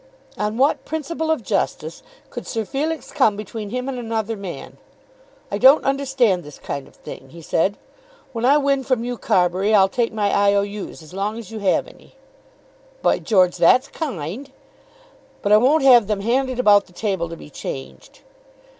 On 0.35 0.57
what 0.57 0.83
principle 0.83 1.29
of 1.29 1.43
justice 1.43 2.01
could 2.31 2.47
Sir 2.47 2.65
Felix 2.65 3.11
come 3.11 3.35
between 3.35 3.69
him 3.69 3.87
and 3.87 3.99
another 3.99 4.35
man? 4.35 4.77
"I 5.51 5.59
don't 5.59 5.85
understand 5.85 6.41
this 6.43 6.57
kind 6.57 6.87
of 6.87 6.95
thing," 6.95 7.29
he 7.29 7.43
said. 7.43 7.77
"When 8.33 8.43
I 8.43 8.57
win 8.57 8.83
from 8.83 9.03
you, 9.03 9.15
Carbury, 9.15 9.75
I'll 9.75 9.87
take 9.87 10.11
my 10.11 10.31
I. 10.31 10.55
O. 10.55 10.63
U.'s, 10.63 11.03
as 11.03 11.13
long 11.13 11.37
as 11.37 11.51
you 11.51 11.59
have 11.59 11.87
any." 11.87 12.15
"By 13.03 13.19
George, 13.19 13.57
that's 13.57 13.89
kind." 13.89 14.51
"But 15.43 15.51
I 15.51 15.57
won't 15.57 15.83
have 15.83 16.07
them 16.07 16.21
handed 16.21 16.57
about 16.57 16.87
the 16.87 16.93
table 16.93 17.29
to 17.29 17.37
be 17.37 17.51
changed." 17.51 18.21